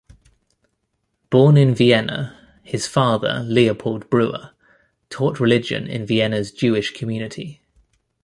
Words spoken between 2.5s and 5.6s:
his father, Leopold Breuer, taught